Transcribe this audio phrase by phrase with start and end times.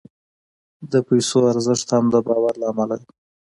[0.91, 3.09] د پیسو ارزښت هم د باور له امله دی.